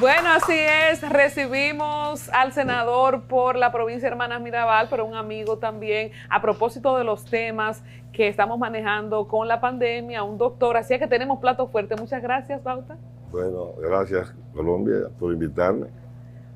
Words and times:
Bueno, 0.00 0.28
así 0.30 0.52
es. 0.52 1.08
Recibimos 1.08 2.28
al 2.30 2.52
senador 2.52 3.28
por 3.28 3.54
la 3.54 3.70
provincia 3.70 4.08
de 4.08 4.12
Hermanas 4.12 4.40
Mirabal, 4.40 4.88
pero 4.90 5.04
un 5.04 5.14
amigo 5.14 5.58
también, 5.58 6.10
a 6.28 6.42
propósito 6.42 6.96
de 6.98 7.04
los 7.04 7.24
temas 7.24 7.84
que 8.12 8.26
estamos 8.26 8.58
manejando 8.58 9.28
con 9.28 9.46
la 9.46 9.60
pandemia, 9.60 10.24
un 10.24 10.36
doctor. 10.36 10.76
Así 10.76 10.94
es 10.94 11.00
que 11.00 11.06
tenemos 11.06 11.38
plato 11.38 11.68
fuerte. 11.68 11.94
Muchas 11.94 12.20
gracias, 12.20 12.60
Bauta. 12.64 12.96
Bueno, 13.30 13.74
gracias, 13.78 14.34
Colombia, 14.52 15.10
por 15.16 15.32
invitarme. 15.32 15.86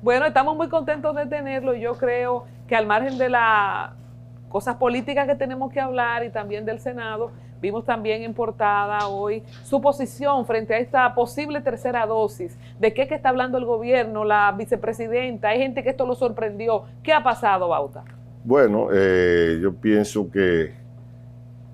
Bueno, 0.01 0.25
estamos 0.25 0.57
muy 0.57 0.67
contentos 0.67 1.15
de 1.15 1.25
tenerlo. 1.25 1.73
Yo 1.73 1.93
creo 1.93 2.45
que 2.67 2.75
al 2.75 2.87
margen 2.87 3.17
de 3.17 3.29
las 3.29 3.91
cosas 4.49 4.75
políticas 4.75 5.27
que 5.27 5.35
tenemos 5.35 5.71
que 5.71 5.79
hablar 5.79 6.25
y 6.25 6.29
también 6.29 6.65
del 6.65 6.79
Senado, 6.79 7.31
Vimos 7.61 7.83
también 7.83 8.23
en 8.23 8.33
portada 8.33 9.07
hoy 9.07 9.43
su 9.63 9.81
posición 9.81 10.45
frente 10.45 10.73
a 10.73 10.79
esta 10.79 11.13
posible 11.13 11.61
tercera 11.61 12.05
dosis. 12.05 12.57
¿De 12.79 12.93
qué 12.93 13.07
que 13.07 13.15
está 13.15 13.29
hablando 13.29 13.57
el 13.57 13.65
gobierno, 13.65 14.23
la 14.23 14.53
vicepresidenta? 14.57 15.49
Hay 15.49 15.59
gente 15.59 15.83
que 15.83 15.89
esto 15.89 16.05
lo 16.05 16.15
sorprendió. 16.15 16.83
¿Qué 17.03 17.11
ha 17.11 17.23
pasado, 17.23 17.67
Bauta? 17.67 18.03
Bueno, 18.43 18.87
eh, 18.93 19.59
yo 19.61 19.73
pienso 19.73 20.31
que 20.31 20.73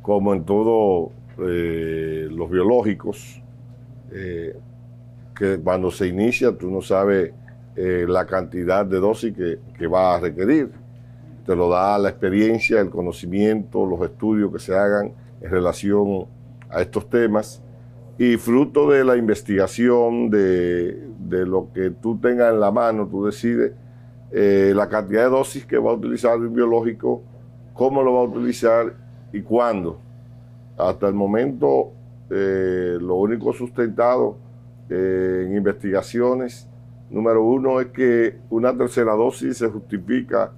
como 0.01 0.33
en 0.33 0.43
todos 0.43 1.11
eh, 1.39 2.27
los 2.31 2.49
biológicos, 2.49 3.41
eh, 4.11 4.57
que 5.35 5.59
cuando 5.59 5.91
se 5.91 6.07
inicia 6.07 6.57
tú 6.57 6.69
no 6.69 6.81
sabes 6.81 7.33
la 7.75 8.25
cantidad 8.25 8.85
de 8.85 9.01
dosis 9.01 9.35
que, 9.35 9.59
que 9.77 9.85
va 9.85 10.15
a 10.15 10.19
requerir. 10.21 10.71
Te 11.45 11.53
lo 11.57 11.67
da 11.67 11.97
la 11.97 12.07
experiencia, 12.07 12.79
el 12.79 12.89
conocimiento, 12.89 13.85
los 13.85 14.01
estudios 14.01 14.49
que 14.53 14.59
se 14.59 14.73
hagan 14.73 15.11
en 15.45 15.51
relación 15.51 16.25
a 16.69 16.81
estos 16.81 17.07
temas 17.07 17.61
y 18.17 18.37
fruto 18.37 18.89
de 18.89 19.03
la 19.03 19.15
investigación, 19.15 20.29
de, 20.29 21.11
lo 21.29 21.71
que 21.73 21.91
tú 21.91 22.17
tengas 22.17 22.51
en 22.51 22.59
la 22.59 22.71
mano, 22.71 23.07
tú 23.07 23.25
decides 23.25 23.73
eh, 24.31 24.73
la 24.75 24.89
cantidad 24.89 25.25
de 25.25 25.29
dosis 25.29 25.65
que 25.65 25.77
va 25.77 25.91
a 25.91 25.93
utilizar 25.93 26.37
el 26.37 26.49
biológico, 26.49 27.21
cómo 27.73 28.01
lo 28.01 28.13
va 28.13 28.19
a 28.21 28.23
utilizar 28.23 28.93
y 29.31 29.41
cuándo. 29.41 29.99
Hasta 30.77 31.07
el 31.07 31.13
momento, 31.13 31.91
eh, 32.29 32.97
lo 32.99 33.15
único 33.15 33.53
sustentado 33.53 34.37
eh, 34.89 35.45
en 35.47 35.57
investigaciones, 35.57 36.67
número 37.09 37.43
uno, 37.43 37.81
es 37.81 37.87
que 37.87 38.37
una 38.49 38.75
tercera 38.75 39.13
dosis 39.13 39.57
se 39.57 39.67
justifica 39.67 40.51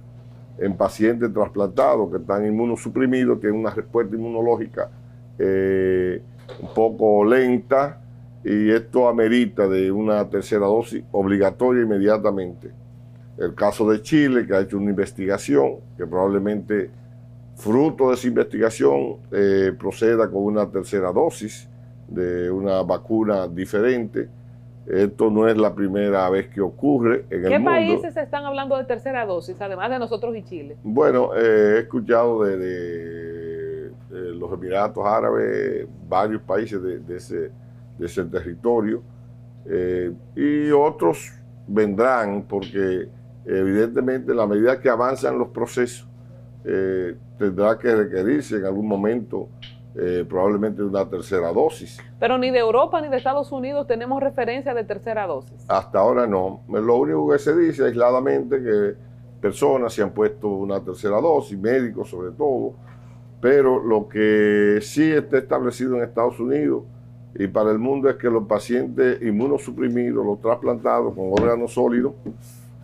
en 0.58 0.76
pacientes 0.76 1.32
trasplantados 1.32 2.10
que 2.10 2.18
están 2.18 2.46
inmunosuprimidos, 2.46 3.40
tienen 3.40 3.60
una 3.60 3.70
respuesta 3.70 4.14
inmunológica 4.14 4.90
eh, 5.38 6.20
un 6.60 6.74
poco 6.74 7.24
lenta 7.24 8.00
y 8.44 8.70
esto 8.70 9.08
amerita 9.08 9.68
de 9.68 9.90
una 9.90 10.28
tercera 10.28 10.66
dosis 10.66 11.04
obligatoria 11.12 11.82
inmediatamente. 11.82 12.70
El 13.36 13.54
caso 13.54 13.88
de 13.88 14.02
Chile, 14.02 14.46
que 14.46 14.54
ha 14.54 14.60
hecho 14.60 14.78
una 14.78 14.90
investigación, 14.90 15.76
que 15.96 16.06
probablemente 16.06 16.90
fruto 17.56 18.08
de 18.08 18.14
esa 18.14 18.26
investigación 18.26 19.16
eh, 19.30 19.72
proceda 19.78 20.28
con 20.28 20.42
una 20.42 20.68
tercera 20.70 21.12
dosis 21.12 21.68
de 22.08 22.50
una 22.50 22.82
vacuna 22.82 23.46
diferente 23.46 24.28
esto 24.88 25.30
no 25.30 25.46
es 25.46 25.56
la 25.56 25.74
primera 25.74 26.28
vez 26.30 26.48
que 26.48 26.60
ocurre 26.60 27.26
en 27.28 27.44
el 27.44 27.50
mundo. 27.50 27.58
¿Qué 27.58 27.64
países 27.64 28.16
están 28.16 28.44
hablando 28.46 28.76
de 28.76 28.84
tercera 28.84 29.26
dosis, 29.26 29.60
además 29.60 29.90
de 29.90 29.98
nosotros 29.98 30.34
y 30.34 30.42
Chile? 30.42 30.76
Bueno, 30.82 31.34
eh, 31.34 31.74
he 31.76 31.78
escuchado 31.80 32.44
de, 32.44 33.90
los 34.10 34.52
Emiratos 34.52 35.04
Árabes, 35.04 35.86
varios 36.08 36.40
países 36.42 36.82
de, 36.82 37.16
ese, 37.16 37.50
ese, 38.00 38.24
territorio, 38.24 39.02
eh, 39.66 40.10
y 40.34 40.70
otros 40.70 41.32
vendrán 41.66 42.44
porque 42.48 43.08
evidentemente 43.44 44.30
en 44.30 44.38
la 44.38 44.46
medida 44.46 44.80
que 44.80 44.88
avanzan 44.88 45.38
los 45.38 45.48
procesos, 45.48 46.08
eh, 46.64 47.14
tendrá 47.38 47.78
que 47.78 47.94
requerirse 47.94 48.56
en 48.56 48.64
algún 48.64 48.88
momento 48.88 49.48
eh, 50.00 50.24
probablemente 50.28 50.80
una 50.80 51.08
tercera 51.08 51.52
dosis. 51.52 51.98
Pero 52.20 52.38
ni 52.38 52.52
de 52.52 52.60
Europa 52.60 53.00
ni 53.00 53.08
de 53.08 53.16
Estados 53.16 53.50
Unidos 53.50 53.88
tenemos 53.88 54.22
referencia 54.22 54.72
de 54.72 54.84
tercera 54.84 55.26
dosis. 55.26 55.64
Hasta 55.66 55.98
ahora 55.98 56.24
no. 56.24 56.60
Lo 56.68 56.96
único 56.96 57.28
que 57.28 57.38
se 57.40 57.56
dice 57.56 57.84
aisladamente 57.84 58.62
que 58.62 58.94
personas 59.40 59.92
se 59.92 60.02
han 60.02 60.10
puesto 60.10 60.48
una 60.48 60.78
tercera 60.84 61.20
dosis, 61.20 61.58
médicos 61.58 62.10
sobre 62.10 62.30
todo, 62.30 62.74
pero 63.40 63.82
lo 63.82 64.08
que 64.08 64.78
sí 64.82 65.10
está 65.10 65.38
establecido 65.38 65.96
en 65.96 66.04
Estados 66.04 66.38
Unidos 66.38 66.84
y 67.34 67.48
para 67.48 67.72
el 67.72 67.78
mundo 67.80 68.08
es 68.08 68.16
que 68.16 68.30
los 68.30 68.46
pacientes 68.46 69.20
inmunosuprimidos, 69.20 70.24
los 70.24 70.40
trasplantados 70.40 71.12
con 71.12 71.32
órganos 71.32 71.72
sólidos, 71.72 72.14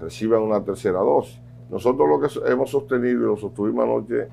reciban 0.00 0.42
una 0.42 0.64
tercera 0.64 0.98
dosis. 0.98 1.40
Nosotros 1.70 2.08
lo 2.08 2.20
que 2.20 2.52
hemos 2.52 2.70
sostenido 2.70 3.22
y 3.22 3.26
lo 3.26 3.36
sostuvimos 3.36 3.84
anoche 3.84 4.26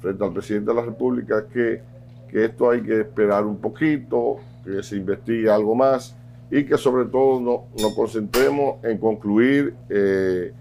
frente 0.00 0.24
al 0.24 0.32
presidente 0.32 0.70
de 0.70 0.74
la 0.74 0.82
República 0.82 1.38
es 1.38 1.44
que 1.44 1.93
que 2.28 2.46
esto 2.46 2.70
hay 2.70 2.82
que 2.82 3.00
esperar 3.00 3.44
un 3.44 3.58
poquito, 3.58 4.36
que 4.64 4.82
se 4.82 4.96
investigue 4.96 5.48
algo 5.50 5.74
más 5.74 6.16
y 6.50 6.64
que 6.64 6.78
sobre 6.78 7.06
todo 7.06 7.66
nos 7.78 7.94
concentremos 7.94 8.76
en 8.84 8.98
concluir 8.98 9.74
eh, 9.88 10.52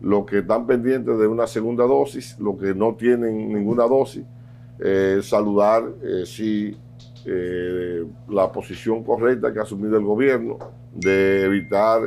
lo 0.00 0.24
que 0.26 0.38
están 0.38 0.66
pendientes 0.66 1.18
de 1.18 1.26
una 1.26 1.46
segunda 1.46 1.84
dosis, 1.84 2.38
lo 2.38 2.56
que 2.56 2.74
no 2.74 2.94
tienen 2.94 3.52
ninguna 3.52 3.84
dosis, 3.84 4.24
eh, 4.78 5.20
saludar 5.22 5.84
eh, 6.02 6.24
si 6.26 6.76
la 7.24 8.50
posición 8.50 9.04
correcta 9.04 9.52
que 9.52 9.60
ha 9.60 9.62
asumido 9.62 9.96
el 9.96 10.04
gobierno 10.04 10.58
de 10.92 11.44
evitar 11.44 12.00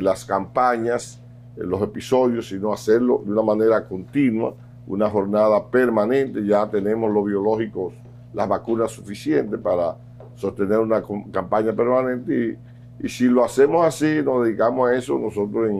las 0.00 0.24
campañas, 0.24 1.20
los 1.56 1.82
episodios, 1.82 2.46
sino 2.46 2.72
hacerlo 2.72 3.22
de 3.24 3.32
una 3.32 3.42
manera 3.42 3.84
continua, 3.84 4.54
una 4.86 5.10
jornada 5.10 5.68
permanente, 5.68 6.44
ya 6.44 6.68
tenemos 6.70 7.12
los 7.12 7.24
biológicos 7.24 7.92
las 8.36 8.48
vacunas 8.48 8.90
suficientes 8.92 9.58
para 9.58 9.96
sostener 10.34 10.78
una 10.78 11.02
campaña 11.32 11.72
permanente 11.72 12.58
y, 13.02 13.08
si 13.08 13.24
lo 13.24 13.44
hacemos 13.44 13.84
así, 13.84 14.22
nos 14.22 14.44
dedicamos 14.44 14.88
a 14.88 14.94
eso, 14.94 15.18
nosotros 15.18 15.70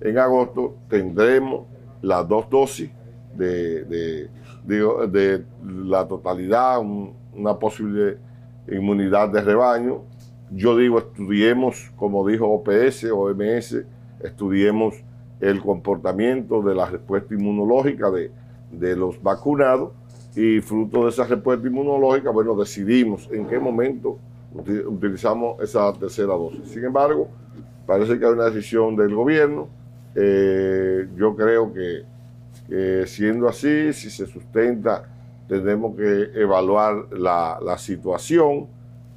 en, 0.00 0.18
agosto 0.18 0.74
tendremos 0.88 1.66
las 2.02 2.26
dos 2.28 2.50
dosis 2.50 2.90
de, 3.34 4.28
de, 4.64 5.44
la 5.64 6.06
totalidad, 6.06 6.80
una 6.80 7.58
posible 7.58 8.18
inmunidad 8.68 9.28
de 9.28 9.40
rebaño. 9.40 10.02
Yo 10.50 10.76
digo, 10.76 10.98
estudiemos, 10.98 11.92
como 11.96 12.26
dijo 12.26 12.46
OPS, 12.48 13.04
OMS, 13.12 13.84
estudiemos 14.20 14.94
el 15.40 15.60
comportamiento 15.60 16.62
de 16.62 16.74
la 16.74 16.86
respuesta 16.86 17.34
inmunológica 17.34 18.10
de, 18.10 18.30
de 18.72 18.96
los 18.96 19.22
vacunados 19.22 19.92
y 20.34 20.60
fruto 20.60 21.04
de 21.04 21.10
esa 21.10 21.24
respuesta 21.24 21.66
inmunológica, 21.66 22.30
bueno, 22.30 22.56
decidimos 22.56 23.28
en 23.30 23.46
qué 23.46 23.58
momento 23.58 24.18
utilizamos 24.54 25.60
esa 25.60 25.92
tercera 25.92 26.34
dosis. 26.34 26.68
Sin 26.68 26.84
embargo, 26.84 27.28
parece 27.86 28.18
que 28.18 28.24
hay 28.24 28.32
una 28.32 28.46
decisión 28.46 28.96
del 28.96 29.14
gobierno. 29.14 29.68
Eh, 30.14 31.06
yo 31.16 31.36
creo 31.36 31.72
que, 31.72 33.06
siendo 33.06 33.48
así, 33.48 33.92
si 33.92 34.10
se 34.10 34.26
sustenta, 34.26 35.04
tendremos 35.48 35.96
que 35.96 36.30
evaluar 36.34 37.08
la, 37.12 37.76
situación, 37.76 38.66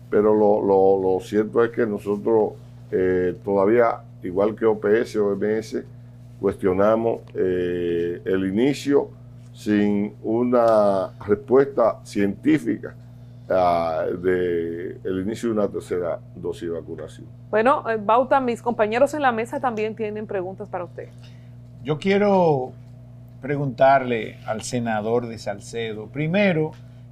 pero 0.09 0.33
lo, 0.35 1.19
cierto 1.21 1.63
es 1.63 1.71
que 1.71 1.85
nosotros 1.85 2.53
eh, 2.91 3.35
todavía, 3.43 4.01
igual 4.23 4.55
que 4.55 4.65
OPS, 4.65 5.15
OMS, 5.15 5.83
cuestionamos 6.39 7.21
eh, 7.33 8.21
el 8.25 8.47
inicio 8.47 9.09
sin 9.55 10.13
una 10.21 11.11
respuesta 11.25 11.99
científica 12.03 12.93
uh, 13.49 14.13
de 14.17 14.99
el 15.03 15.21
inicio 15.21 15.49
de 15.49 15.55
una 15.55 15.69
tercera 15.69 16.19
dosis 16.35 16.69
de 16.69 16.75
vacunación. 16.75 17.25
Bueno, 17.49 17.89
eh, 17.89 17.97
Bauta, 17.97 18.41
mis 18.41 18.61
compañeros 18.61 19.13
en 19.13 19.21
la 19.21 19.31
mesa 19.31 19.61
también 19.61 19.95
tienen 19.95 20.27
preguntas 20.27 20.67
para 20.67 20.83
usted. 20.83 21.07
Yo 21.83 21.97
quiero 21.97 22.73
preguntarle 23.41 24.39
al 24.45 24.61
senador 24.61 25.27
de 25.27 25.37
Salcedo. 25.37 26.07
Primero, 26.07 26.71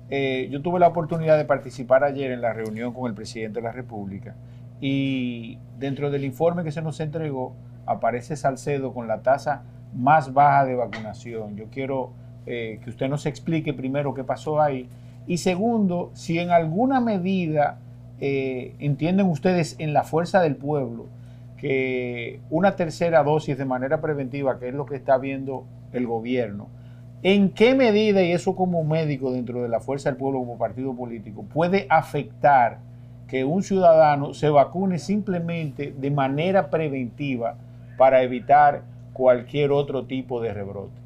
eh, 0.09 0.49
yo 0.51 0.61
tuve 0.61 0.81
la 0.81 0.89
oportunidad 0.89 1.37
de 1.37 1.45
participar 1.45 2.03
ayer 2.03 2.31
en 2.31 2.41
la 2.41 2.51
reunión 2.51 2.91
con 2.91 3.09
el 3.09 3.13
presidente 3.13 3.61
de 3.61 3.63
la 3.63 3.71
República 3.71 4.35
y 4.81 5.59
dentro 5.79 6.11
del 6.11 6.25
informe 6.25 6.65
que 6.65 6.73
se 6.73 6.81
nos 6.81 6.99
entregó 6.99 7.55
aparece 7.85 8.35
Salcedo 8.35 8.93
con 8.93 9.07
la 9.07 9.21
tasa 9.21 9.63
más 9.95 10.33
baja 10.33 10.65
de 10.65 10.75
vacunación. 10.75 11.55
Yo 11.55 11.65
quiero 11.71 12.11
eh, 12.45 12.79
que 12.83 12.89
usted 12.89 13.07
nos 13.07 13.25
explique 13.25 13.73
primero 13.73 14.13
qué 14.13 14.23
pasó 14.23 14.61
ahí. 14.61 14.87
Y 15.27 15.37
segundo, 15.37 16.11
si 16.13 16.39
en 16.39 16.51
alguna 16.51 16.99
medida 16.99 17.79
eh, 18.19 18.75
entienden 18.79 19.27
ustedes 19.27 19.75
en 19.79 19.93
la 19.93 20.03
fuerza 20.03 20.41
del 20.41 20.55
pueblo 20.55 21.07
que 21.57 22.41
una 22.49 22.75
tercera 22.75 23.23
dosis 23.23 23.57
de 23.57 23.65
manera 23.65 24.01
preventiva, 24.01 24.59
que 24.59 24.67
es 24.67 24.73
lo 24.73 24.85
que 24.85 24.95
está 24.95 25.17
viendo 25.17 25.63
el 25.93 26.05
gobierno, 26.07 26.67
¿en 27.21 27.51
qué 27.51 27.73
medida, 27.73 28.21
y 28.21 28.33
eso 28.33 28.55
como 28.55 28.83
médico 28.83 29.31
dentro 29.31 29.63
de 29.63 29.69
la 29.69 29.79
fuerza 29.79 30.09
del 30.09 30.17
pueblo 30.17 30.39
como 30.39 30.57
partido 30.57 30.93
político, 30.93 31.43
puede 31.43 31.87
afectar 31.89 32.79
que 33.27 33.45
un 33.45 33.63
ciudadano 33.63 34.33
se 34.33 34.49
vacune 34.49 34.99
simplemente 34.99 35.93
de 35.97 36.11
manera 36.11 36.69
preventiva 36.69 37.55
para 37.97 38.21
evitar 38.23 38.83
cualquier 39.13 39.71
otro 39.71 40.05
tipo 40.05 40.41
de 40.41 40.53
rebrote? 40.53 41.02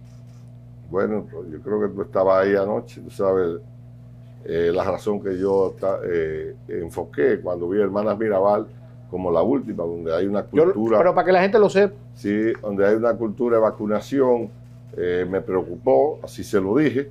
Bueno, 0.89 1.25
pues, 1.31 1.49
yo 1.51 1.59
creo 1.59 1.81
que 1.81 1.87
tú 1.89 2.01
estabas 2.01 2.45
ahí 2.45 2.55
anoche, 2.55 3.01
tú 3.01 3.09
sabes 3.09 3.59
eh, 4.49 4.71
la 4.73 4.85
razón 4.85 5.21
que 5.21 5.37
yo 5.37 5.75
eh, 6.05 6.55
enfoqué 6.69 7.41
cuando 7.41 7.67
vi 7.67 7.81
Hermanas 7.81 8.17
Mirabal 8.17 8.65
como 9.11 9.29
la 9.29 9.41
última, 9.41 9.83
donde 9.83 10.15
hay 10.15 10.25
una 10.25 10.43
cultura... 10.43 10.97
pero 10.97 11.13
para 11.13 11.25
que 11.25 11.31
la 11.33 11.41
gente 11.41 11.59
lo 11.59 11.69
sepa. 11.69 11.95
Sí, 12.13 12.53
donde 12.61 12.87
hay 12.87 12.95
una 12.95 13.13
cultura 13.13 13.57
de 13.57 13.61
vacunación, 13.61 14.49
eh, 14.95 15.25
me 15.29 15.41
preocupó, 15.41 16.19
así 16.23 16.45
se 16.45 16.61
lo 16.61 16.77
dije, 16.77 17.09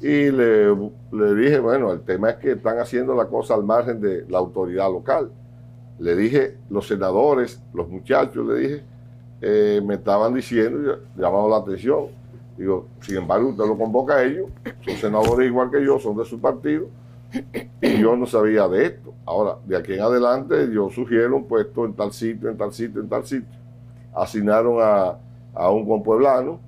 y 0.00 0.30
le, 0.30 0.68
le, 1.10 1.34
dije, 1.34 1.58
bueno, 1.58 1.92
el 1.92 2.02
tema 2.02 2.30
es 2.30 2.36
que 2.36 2.52
están 2.52 2.78
haciendo 2.78 3.16
la 3.16 3.26
cosa 3.26 3.54
al 3.54 3.64
margen 3.64 4.00
de 4.00 4.24
la 4.28 4.38
autoridad 4.38 4.88
local. 4.88 5.30
Le 5.98 6.14
dije, 6.14 6.56
los 6.70 6.86
senadores, 6.86 7.60
los 7.74 7.88
muchachos, 7.88 8.46
le 8.46 8.54
dije, 8.60 9.80
me 9.82 9.94
estaban 9.94 10.34
diciendo, 10.34 10.98
llamando 11.16 11.48
la 11.48 11.56
atención, 11.56 12.06
Digo, 12.56 12.86
sin 13.00 13.18
embargo, 13.18 13.50
usted 13.50 13.64
lo 13.64 13.76
convoca 13.76 14.14
a 14.14 14.24
ellos, 14.24 14.50
son 14.84 14.96
senadores 14.96 15.46
igual 15.46 15.70
que 15.70 15.84
yo, 15.84 15.98
son 15.98 16.16
de 16.16 16.24
su 16.24 16.40
partido, 16.40 16.86
y 17.82 17.98
yo 17.98 18.16
no 18.16 18.26
sabía 18.26 18.66
de 18.68 18.86
esto. 18.86 19.12
Ahora, 19.26 19.56
de 19.66 19.76
aquí 19.76 19.92
en 19.92 20.00
adelante, 20.00 20.70
yo 20.72 20.88
sugiero 20.90 21.36
un 21.36 21.44
puesto 21.44 21.84
en 21.84 21.92
tal 21.94 22.12
sitio, 22.12 22.48
en 22.48 22.56
tal 22.56 22.72
sitio, 22.72 23.00
en 23.00 23.08
tal 23.08 23.24
sitio. 23.26 23.58
Asignaron 24.14 24.78
a, 24.80 25.18
un 25.70 25.86
compueblano, 25.86 26.60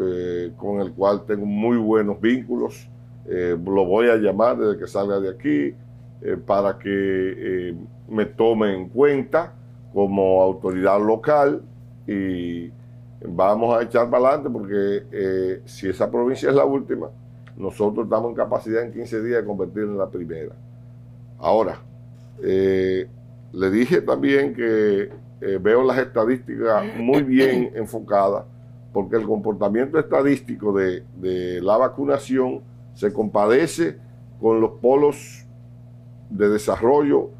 eh, 0.00 0.52
con 0.56 0.80
el 0.80 0.92
cual 0.92 1.24
tengo 1.26 1.46
muy 1.46 1.76
buenos 1.78 2.20
vínculos. 2.20 2.88
Eh, 3.26 3.56
lo 3.64 3.86
voy 3.86 4.08
a 4.08 4.16
llamar 4.16 4.58
desde 4.58 4.78
que 4.78 4.86
salga 4.86 5.18
de 5.18 5.30
aquí 5.30 5.74
eh, 6.22 6.36
para 6.46 6.78
que 6.78 7.74
me 8.08 8.26
tome 8.26 8.74
en 8.74 8.88
cuenta 8.88 9.54
como 9.92 10.42
autoridad 10.42 11.00
local 11.00 11.62
y 12.06 12.70
vamos 13.26 13.76
a 13.76 13.82
echar 13.82 14.10
para 14.10 14.28
adelante 14.28 14.50
porque 14.50 15.06
eh, 15.12 15.62
si 15.64 15.88
esa 15.88 16.10
provincia 16.10 16.48
es 16.48 16.54
la 16.54 16.64
última, 16.64 17.08
nosotros 17.56 18.04
estamos 18.04 18.30
en 18.30 18.36
capacidad 18.36 18.82
en 18.82 18.92
15 18.92 19.22
días 19.22 19.40
de 19.40 19.46
convertirla 19.46 19.92
en 19.92 19.98
la 19.98 20.10
primera. 20.10 20.54
Ahora, 21.38 21.80
eh, 22.42 23.08
le 23.52 23.70
dije 23.70 24.00
también 24.00 24.54
que 24.54 25.10
eh, 25.40 25.58
veo 25.60 25.82
las 25.84 25.98
estadísticas 25.98 26.84
muy 26.96 27.22
bien 27.22 27.70
enfocadas 27.74 28.44
porque 28.92 29.16
el 29.16 29.24
comportamiento 29.24 29.98
estadístico 29.98 30.72
de, 30.72 31.04
de 31.16 31.60
la 31.60 31.76
vacunación 31.76 32.60
se 32.94 33.12
compadece 33.12 33.96
con 34.40 34.60
los 34.60 34.72
polos 34.80 35.44
de 36.30 36.48
desarrollo 36.48 37.30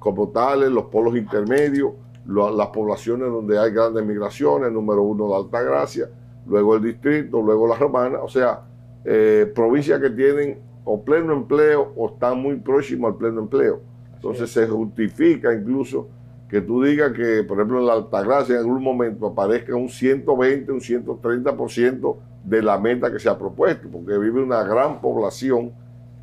como 0.00 0.30
tales, 0.30 0.70
los 0.70 0.86
polos 0.86 1.14
intermedios, 1.14 1.92
las 2.26 2.68
poblaciones 2.68 3.28
donde 3.28 3.58
hay 3.58 3.72
grandes 3.72 4.04
migraciones, 4.04 4.70
número 4.70 5.02
uno 5.02 5.28
la 5.28 5.36
Altagracia, 5.36 6.08
luego 6.46 6.76
el 6.76 6.82
distrito, 6.82 7.40
luego 7.42 7.66
la 7.66 7.76
Romana, 7.76 8.20
o 8.22 8.28
sea, 8.28 8.62
eh, 9.04 9.50
provincias 9.54 10.00
que 10.00 10.10
tienen 10.10 10.58
o 10.84 11.02
pleno 11.02 11.32
empleo 11.32 11.92
o 11.96 12.08
están 12.08 12.40
muy 12.40 12.56
próximos 12.56 13.12
al 13.12 13.18
pleno 13.18 13.40
empleo. 13.40 13.80
Entonces 14.14 14.50
se 14.50 14.66
justifica 14.66 15.52
incluso 15.54 16.08
que 16.48 16.60
tú 16.60 16.82
digas 16.82 17.12
que, 17.12 17.44
por 17.44 17.58
ejemplo, 17.58 17.78
en 17.78 17.86
la 17.86 17.92
Altagracia 17.94 18.56
en 18.56 18.60
algún 18.60 18.82
momento 18.82 19.26
aparezca 19.28 19.74
un 19.74 19.88
120, 19.88 20.72
un 20.72 20.80
130% 20.80 22.16
de 22.44 22.62
la 22.62 22.78
meta 22.78 23.12
que 23.12 23.18
se 23.18 23.28
ha 23.28 23.38
propuesto, 23.38 23.88
porque 23.88 24.18
vive 24.18 24.42
una 24.42 24.64
gran 24.64 25.00
población 25.00 25.72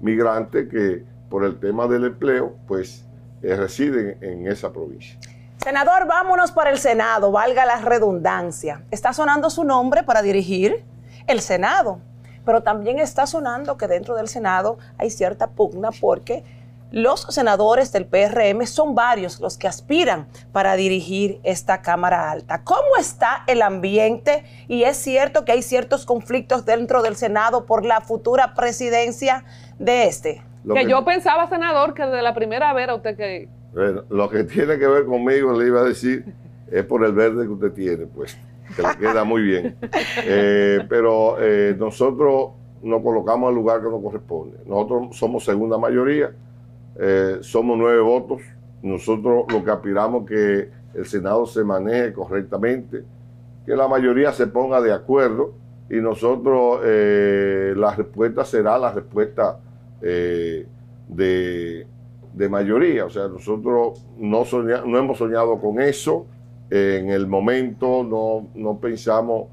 migrante 0.01 0.67
que 0.67 1.03
por 1.29 1.44
el 1.44 1.59
tema 1.59 1.88
del 1.88 2.05
empleo, 2.05 2.55
pues 2.67 3.05
eh, 3.41 3.55
residen 3.55 4.17
en 4.21 4.47
esa 4.47 4.71
provincia. 4.71 5.17
Senador, 5.57 6.07
vámonos 6.07 6.51
para 6.51 6.69
el 6.69 6.77
Senado, 6.77 7.31
valga 7.31 7.65
la 7.65 7.81
redundancia. 7.81 8.83
Está 8.92 9.13
sonando 9.13 9.50
su 9.50 9.63
nombre 9.63 10.04
para 10.04 10.21
dirigir 10.21 10.86
el 11.25 11.42
Senado, 11.42 12.00
pero 12.45 12.63
también 12.63 13.00
está 13.00 13.27
sonando 13.27 13.77
que 13.77 13.88
dentro 13.88 14.15
del 14.15 14.27
Senado 14.27 14.77
hay 14.98 15.09
cierta 15.09 15.48
pugna 15.48 15.89
porque 16.00 16.44
los 16.92 17.24
senadores 17.30 17.92
del 17.92 18.06
PRM 18.06 18.65
son 18.65 18.95
varios 18.95 19.42
los 19.42 19.57
que 19.57 19.68
aspiran 19.68 20.27
para 20.54 20.75
dirigir 20.77 21.42
esta 21.44 21.81
Cámara 21.81 22.31
Alta. 22.31 22.63
¿Cómo 22.63 22.95
está 22.98 23.44
el 23.48 23.62
ambiente? 23.62 24.45
Y 24.69 24.83
es 24.83 24.95
cierto 24.95 25.44
que 25.44 25.51
hay 25.51 25.63
ciertos 25.63 26.06
conflictos 26.06 26.65
dentro 26.65 27.01
del 27.01 27.18
Senado 27.18 27.65
por 27.65 27.83
la 27.83 28.00
futura 28.00 28.54
presidencia 28.54 29.44
de 29.80 30.06
este. 30.06 30.42
que, 30.74 30.86
yo 30.86 31.04
pensaba, 31.04 31.50
senador, 31.50 31.94
que 31.94 32.06
de 32.06 32.21
la 32.21 32.33
primera 32.33 32.71
vez 32.71 32.88
a 32.88 32.95
usted 32.95 33.18
que 33.18 33.50
bueno, 33.74 34.04
lo 34.10 34.30
que 34.30 34.44
tiene 34.44 34.78
que 34.78 34.88
ver 34.88 35.06
conmigo, 35.06 35.54
le 35.54 35.68
iba 35.68 35.81
a 35.81 35.84
decir, 35.84 36.25
es 36.72 36.84
por 36.86 37.04
el 37.04 37.14
verde 37.14 37.46
que 37.46 37.52
usted 37.52 37.72
tiene, 37.72 38.06
pues, 38.06 38.38
que 38.75 38.81
le 38.81 38.98
queda 38.98 39.24
muy 39.24 39.42
bien. 39.42 39.75
Eh, 40.30 40.86
pero 40.90 41.38
eh, 41.40 41.75
nosotros 41.78 42.52
nos 42.81 43.02
colocamos 43.02 43.50
al 43.50 43.56
lugar 43.56 43.81
que 43.81 43.90
nos 43.90 44.02
corresponde. 44.02 44.58
Nosotros 44.66 45.16
somos 45.16 45.46
segunda 45.46 45.78
mayoría, 45.78 46.31
eh, 47.00 47.38
somos 47.42 47.78
nueve 47.78 48.02
votos. 48.02 48.42
Nosotros 48.81 49.46
lo 49.52 49.64
que 49.64 49.72
aspiramos 49.72 50.24
es 50.24 50.28
que 50.30 50.69
el 51.00 51.06
Senado 51.06 51.46
se 51.46 51.64
maneje 51.64 52.14
correctamente, 52.14 53.04
que 53.66 53.75
la 53.75 53.88
mayoría 53.88 54.34
se 54.34 54.48
ponga 54.48 54.81
de 54.81 54.92
acuerdo 54.92 55.54
y 55.90 55.96
nosotros 55.96 56.81
la 56.84 57.96
respuesta 57.96 58.44
será 58.44 58.78
la 58.78 58.92
respuesta 58.92 59.60
de 60.02 61.88
de 62.33 62.50
mayoría. 62.50 63.06
O 63.06 63.09
sea, 63.09 63.27
nosotros 63.27 64.06
no, 64.18 64.44
no 64.85 64.97
hemos 64.97 65.18
soñado 65.18 65.59
con 65.59 65.79
eso. 65.81 66.25
en 66.69 67.09
el 67.09 67.27
momento 67.27 68.03
no, 68.53 68.79
pensamos 68.79 69.47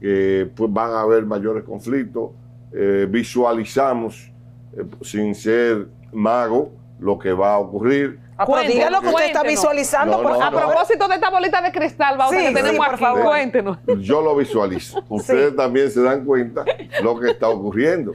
que 0.00 0.50
pues, 0.54 0.72
van 0.72 0.92
a 0.92 1.00
haber 1.00 1.24
mayores 1.24 1.64
conflictos. 1.64 2.30
Eh, 2.72 3.06
visualizamos, 3.08 4.30
eh, 4.76 4.84
sin 5.02 5.34
ser 5.34 5.88
mago, 6.12 6.72
lo 6.98 7.18
que 7.18 7.32
va 7.32 7.54
a 7.54 7.58
ocurrir. 7.58 8.18
Ah, 8.38 8.46
diga 8.66 8.90
lo 8.90 9.00
que 9.00 9.08
usted 9.08 9.26
está 9.26 9.42
visualizando. 9.42 10.28
a 10.28 10.50
propósito 10.50 11.08
de 11.08 11.14
esta 11.14 11.30
bolita 11.30 11.62
de 11.62 11.72
cristal, 11.72 12.18
vamos 12.18 12.34
que 12.34 12.52
tenemos 12.52 12.86
aquí, 12.86 13.04
cuéntenos. 13.22 13.78
Yo 13.98 14.20
lo 14.20 14.36
visualizo. 14.36 15.02
Ustedes 15.08 15.56
también 15.56 15.90
se 15.90 16.02
dan 16.02 16.24
cuenta 16.24 16.64
lo 17.02 17.18
que 17.18 17.30
está 17.30 17.48
ocurriendo. 17.48 18.12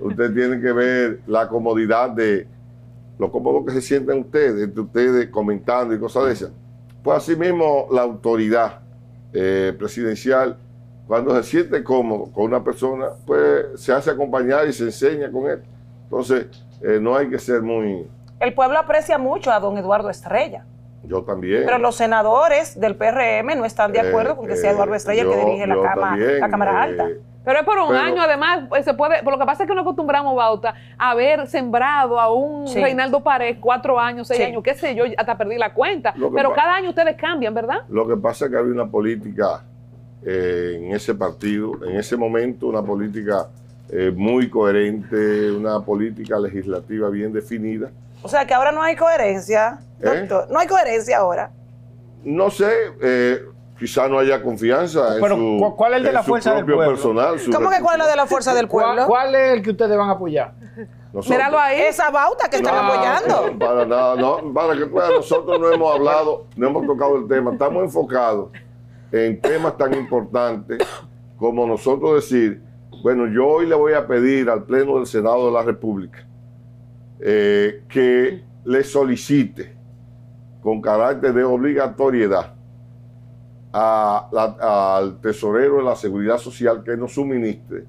Ustedes 0.00 0.34
tienen 0.34 0.62
que 0.62 0.72
ver 0.72 1.20
la 1.26 1.48
comodidad 1.48 2.10
de, 2.10 2.46
lo 3.18 3.30
cómodo 3.30 3.64
que 3.64 3.72
se 3.72 3.82
sienten 3.82 4.20
ustedes, 4.20 4.62
entre 4.62 4.80
ustedes 4.80 5.28
comentando 5.28 5.94
y 5.94 5.98
cosas 5.98 6.26
de 6.26 6.32
esas. 6.32 6.50
Pues 7.02 7.18
así 7.18 7.36
mismo 7.36 7.86
la 7.90 8.02
autoridad 8.02 8.80
eh, 9.32 9.74
presidencial, 9.78 10.56
cuando 11.06 11.34
se 11.36 11.42
siente 11.42 11.82
cómodo 11.82 12.30
con 12.32 12.44
una 12.44 12.62
persona, 12.62 13.06
pues 13.26 13.66
se 13.76 13.92
hace 13.92 14.10
acompañar 14.10 14.68
y 14.68 14.72
se 14.72 14.84
enseña 14.84 15.30
con 15.30 15.50
él. 15.50 15.62
Entonces, 16.04 16.46
eh, 16.82 16.98
no 17.00 17.16
hay 17.16 17.28
que 17.28 17.38
ser 17.38 17.62
muy... 17.62 18.06
El 18.40 18.54
pueblo 18.54 18.78
aprecia 18.78 19.18
mucho 19.18 19.50
a 19.50 19.58
don 19.58 19.76
Eduardo 19.78 20.10
Estrella. 20.10 20.64
Yo 21.02 21.22
también. 21.22 21.62
Pero 21.64 21.78
los 21.78 21.96
senadores 21.96 22.78
del 22.78 22.96
PRM 22.96 23.56
no 23.56 23.64
están 23.64 23.92
de 23.92 24.00
acuerdo 24.00 24.36
con 24.36 24.46
que 24.46 24.56
sea 24.56 24.72
Eduardo 24.72 24.94
Estrella 24.94 25.22
el 25.22 25.30
que 25.30 25.36
dirige 25.36 25.66
la, 25.66 25.76
la 25.76 26.50
Cámara 26.50 26.82
Alta. 26.82 27.08
Eh, 27.48 27.50
pero 27.50 27.60
es 27.60 27.64
por 27.64 27.78
un 27.78 27.96
año, 27.96 28.20
además, 28.20 28.66
pues, 28.68 28.84
se 28.84 28.92
puede, 28.92 29.22
por 29.22 29.32
lo 29.32 29.38
que 29.38 29.46
pasa 29.46 29.62
es 29.62 29.68
que 29.68 29.74
no 29.74 29.80
acostumbramos, 29.80 30.36
Bauta, 30.36 30.74
a 30.98 31.10
haber 31.10 31.46
sembrado 31.46 32.20
a 32.20 32.32
un 32.32 32.66
Reinaldo 32.72 33.22
Pared 33.22 33.56
cuatro 33.58 33.98
años, 33.98 34.28
seis 34.28 34.40
años, 34.40 34.62
qué 34.62 34.74
sé 34.74 34.94
yo, 34.94 35.04
hasta 35.16 35.38
perdí 35.38 35.56
la 35.56 35.72
cuenta. 35.72 36.14
Pero 36.34 36.52
cada 36.52 36.74
año 36.74 36.90
ustedes 36.90 37.16
cambian, 37.16 37.54
¿verdad? 37.54 37.84
Lo 37.88 38.06
que 38.06 38.16
pasa 38.16 38.44
es 38.44 38.50
que 38.50 38.56
había 38.58 38.72
una 38.72 38.86
política 38.86 39.64
eh, 40.24 40.74
en 40.78 40.94
ese 40.94 41.14
partido, 41.14 41.72
en 41.86 41.96
ese 41.96 42.16
momento, 42.16 42.66
una 42.66 42.82
política 42.82 43.48
eh, 43.90 44.12
muy 44.14 44.50
coherente, 44.50 45.50
una 45.50 45.80
política 45.80 46.38
legislativa 46.38 47.08
bien 47.08 47.32
definida. 47.32 47.90
O 48.22 48.28
sea 48.28 48.46
que 48.46 48.52
ahora 48.52 48.72
no 48.72 48.82
hay 48.82 48.94
coherencia, 48.94 49.78
¿Eh? 50.00 50.04
doctor. 50.04 50.48
No 50.50 50.58
hay 50.58 50.66
coherencia 50.66 51.18
ahora. 51.18 51.50
No 52.24 52.50
sé, 52.50 52.68
quizá 53.78 54.08
no 54.08 54.18
haya 54.18 54.42
confianza 54.42 55.16
en 55.16 55.28
su, 55.28 55.74
¿cuál 55.76 55.92
es 55.92 55.98
el 55.98 56.04
de 56.04 56.12
la 56.12 56.22
fuerza 56.22 56.54
del 56.54 56.64
pueblo? 56.64 56.88
personal. 56.88 57.36
¿Cómo 57.52 57.70
que 57.70 57.80
cuál 57.80 58.00
es 58.00 58.06
el 58.06 58.10
de 58.10 58.16
la 58.16 58.26
fuerza 58.26 58.54
del 58.54 58.68
pueblo? 58.68 59.06
¿Cuál, 59.06 59.34
es 59.34 59.52
el 59.52 59.62
que 59.62 59.70
ustedes 59.70 59.96
van 59.96 60.10
a 60.10 60.12
apoyar? 60.12 60.52
Míralo 61.12 61.58
ahí. 61.58 61.80
Esa 61.82 62.10
bauta 62.10 62.48
que 62.48 62.56
están 62.56 62.84
apoyando. 62.84 63.50
No, 63.52 63.58
para 63.58 63.86
nada, 63.86 64.16
no, 64.16 64.52
para 64.52 64.74
que 64.74 64.86
nosotros 64.86 65.60
no 65.60 65.72
hemos 65.72 65.94
hablado, 65.94 66.46
no 66.56 66.68
hemos 66.68 66.86
tocado 66.86 67.16
el 67.16 67.28
tema, 67.28 67.52
estamos 67.52 67.84
enfocados 67.84 68.50
en 69.12 69.40
temas 69.40 69.76
tan 69.76 69.94
importantes 69.94 70.82
como 71.38 71.66
nosotros 71.66 72.16
decir, 72.16 72.60
bueno, 73.02 73.26
yo 73.28 73.46
hoy 73.46 73.66
le 73.66 73.74
voy 73.74 73.92
a 73.92 74.06
pedir 74.06 74.50
al 74.50 74.64
Pleno 74.64 74.96
del 74.96 75.06
Senado 75.06 75.46
de 75.46 75.52
la 75.52 75.62
República 75.62 76.26
eh, 77.20 77.84
que 77.88 78.42
le 78.64 78.84
solicite 78.84 79.76
con 80.60 80.82
carácter 80.82 81.32
de 81.32 81.44
obligatoriedad 81.44 82.57
al 83.72 85.20
tesorero 85.20 85.76
de 85.78 85.82
la 85.84 85.96
Seguridad 85.96 86.38
Social 86.38 86.82
que 86.82 86.96
nos 86.96 87.12
suministre 87.12 87.84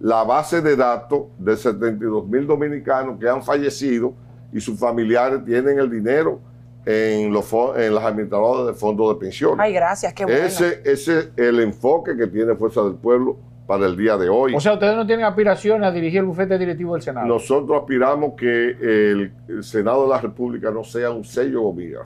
la 0.00 0.22
base 0.24 0.60
de 0.60 0.76
datos 0.76 1.24
de 1.38 1.56
72 1.56 2.26
mil 2.26 2.46
dominicanos 2.46 3.18
que 3.18 3.28
han 3.28 3.42
fallecido 3.42 4.14
y 4.52 4.60
sus 4.60 4.78
familiares 4.78 5.44
tienen 5.44 5.78
el 5.78 5.90
dinero 5.90 6.40
en, 6.84 7.32
los, 7.32 7.50
en 7.76 7.94
las 7.94 8.04
administradoras 8.04 8.66
de 8.66 8.74
fondos 8.74 9.14
de 9.14 9.20
pensiones. 9.20 9.58
Ay, 9.60 9.72
gracias, 9.72 10.12
qué 10.12 10.24
bueno. 10.24 10.40
Ese, 10.40 10.82
ese 10.84 11.18
es 11.18 11.28
el 11.36 11.60
enfoque 11.60 12.16
que 12.16 12.26
tiene 12.26 12.54
Fuerza 12.54 12.82
del 12.82 12.94
Pueblo 12.94 13.38
para 13.66 13.86
el 13.86 13.96
día 13.96 14.16
de 14.16 14.28
hoy. 14.28 14.54
O 14.54 14.60
sea, 14.60 14.74
ustedes 14.74 14.94
no 14.94 15.06
tienen 15.06 15.24
aspiración 15.24 15.82
a 15.84 15.90
dirigir 15.90 16.20
el 16.20 16.26
bufete 16.26 16.58
directivo 16.58 16.92
del 16.92 17.02
Senado. 17.02 17.26
Nosotros 17.26 17.80
aspiramos 17.80 18.34
que 18.36 18.70
el, 18.70 19.32
el 19.48 19.64
Senado 19.64 20.02
de 20.02 20.10
la 20.10 20.20
República 20.20 20.70
no 20.70 20.84
sea 20.84 21.10
un 21.10 21.24
sello 21.24 21.62
gobierno, 21.62 22.04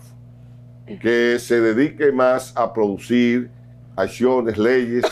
que 0.97 1.39
se 1.39 1.61
dedique 1.61 2.11
más 2.13 2.57
a 2.57 2.73
producir 2.73 3.51
acciones, 3.99 4.57
leyes, 4.57 5.05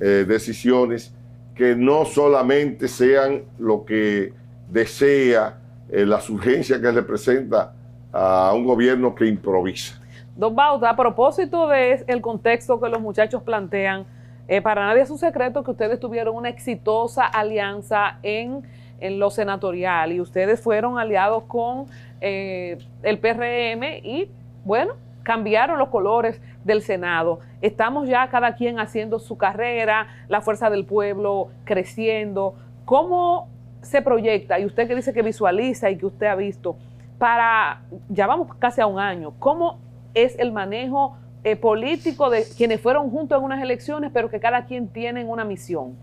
eh, 0.00 0.24
decisiones 0.26 1.12
que 1.54 1.76
no 1.76 2.06
solamente 2.06 2.88
sean 2.88 3.42
lo 3.58 3.84
que 3.84 4.32
desea 4.68 5.58
eh, 5.90 6.06
las 6.06 6.30
urgencias 6.30 6.80
que 6.80 6.90
representa 6.90 7.74
a 8.12 8.52
un 8.54 8.64
gobierno 8.64 9.14
que 9.14 9.26
improvisa. 9.26 10.00
Don 10.36 10.56
Bauta, 10.56 10.88
a 10.88 10.96
propósito 10.96 11.68
del 11.68 12.02
el 12.06 12.20
contexto 12.22 12.80
que 12.80 12.88
los 12.88 13.00
muchachos 13.00 13.42
plantean, 13.42 14.06
eh, 14.48 14.62
para 14.62 14.86
nadie 14.86 15.02
es 15.02 15.10
un 15.10 15.18
secreto 15.18 15.62
que 15.62 15.70
ustedes 15.70 16.00
tuvieron 16.00 16.34
una 16.34 16.48
exitosa 16.48 17.24
alianza 17.26 18.18
en, 18.22 18.62
en 19.00 19.18
lo 19.18 19.30
senatorial 19.30 20.12
y 20.12 20.20
ustedes 20.20 20.60
fueron 20.60 20.98
aliados 20.98 21.44
con 21.44 21.86
el 22.20 23.18
PRM 23.18 23.82
y, 24.02 24.28
bueno, 24.64 24.94
cambiaron 25.22 25.78
los 25.78 25.88
colores 25.88 26.40
del 26.64 26.82
Senado. 26.82 27.40
Estamos 27.60 28.08
ya 28.08 28.28
cada 28.28 28.54
quien 28.54 28.78
haciendo 28.78 29.18
su 29.18 29.36
carrera, 29.36 30.06
la 30.28 30.40
fuerza 30.40 30.70
del 30.70 30.84
pueblo 30.84 31.48
creciendo. 31.64 32.54
¿Cómo 32.84 33.48
se 33.82 34.02
proyecta? 34.02 34.58
Y 34.58 34.66
usted 34.66 34.88
que 34.88 34.94
dice 34.94 35.12
que 35.12 35.22
visualiza 35.22 35.90
y 35.90 35.96
que 35.96 36.06
usted 36.06 36.26
ha 36.26 36.34
visto, 36.34 36.76
para, 37.18 37.82
ya 38.08 38.26
vamos 38.26 38.48
casi 38.58 38.80
a 38.80 38.86
un 38.86 38.98
año, 38.98 39.34
¿cómo 39.38 39.78
es 40.14 40.38
el 40.38 40.52
manejo 40.52 41.16
eh, 41.44 41.56
político 41.56 42.30
de 42.30 42.44
quienes 42.56 42.80
fueron 42.80 43.10
juntos 43.10 43.38
en 43.38 43.44
unas 43.44 43.62
elecciones, 43.62 44.10
pero 44.12 44.28
que 44.28 44.40
cada 44.40 44.64
quien 44.64 44.88
tiene 44.88 45.24
una 45.24 45.44
misión? 45.44 45.96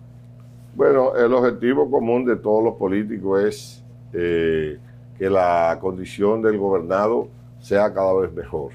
Bueno, 0.76 1.16
el 1.16 1.34
objetivo 1.34 1.90
común 1.90 2.24
de 2.26 2.36
todos 2.36 2.64
los 2.64 2.76
políticos 2.76 3.42
es 3.42 3.86
eh, 4.14 4.78
que 5.18 5.30
la 5.30 5.78
condición 5.82 6.42
del 6.42 6.58
gobernado 6.58 7.30
sea 7.60 7.92
cada 7.94 8.14
vez 8.14 8.32
mejor. 8.32 8.74